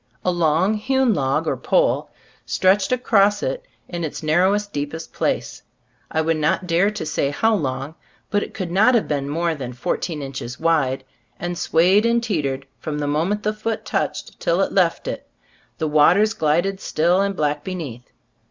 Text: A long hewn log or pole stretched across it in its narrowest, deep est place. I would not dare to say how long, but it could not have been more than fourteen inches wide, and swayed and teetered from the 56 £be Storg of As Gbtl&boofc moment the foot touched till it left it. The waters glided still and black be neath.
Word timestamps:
A 0.25 0.31
long 0.31 0.73
hewn 0.73 1.13
log 1.13 1.45
or 1.45 1.55
pole 1.55 2.09
stretched 2.43 2.91
across 2.91 3.43
it 3.43 3.63
in 3.87 4.03
its 4.03 4.23
narrowest, 4.23 4.73
deep 4.73 4.95
est 4.95 5.13
place. 5.13 5.61
I 6.09 6.21
would 6.21 6.37
not 6.37 6.65
dare 6.65 6.89
to 6.89 7.05
say 7.05 7.29
how 7.29 7.53
long, 7.53 7.93
but 8.31 8.41
it 8.41 8.55
could 8.55 8.71
not 8.71 8.95
have 8.95 9.07
been 9.07 9.29
more 9.29 9.53
than 9.53 9.73
fourteen 9.73 10.23
inches 10.23 10.59
wide, 10.59 11.03
and 11.39 11.55
swayed 11.55 12.03
and 12.07 12.17
teetered 12.23 12.65
from 12.79 12.97
the 12.97 13.05
56 13.05 13.05
£be 13.05 13.05
Storg 13.05 13.05
of 13.05 13.05
As 13.05 13.05
Gbtl&boofc 13.11 13.21
moment 13.21 13.43
the 13.43 13.61
foot 13.61 13.85
touched 13.85 14.39
till 14.39 14.61
it 14.61 14.73
left 14.73 15.07
it. 15.07 15.27
The 15.77 15.87
waters 15.87 16.33
glided 16.33 16.79
still 16.79 17.21
and 17.21 17.35
black 17.35 17.63
be 17.63 17.75
neath. 17.75 18.11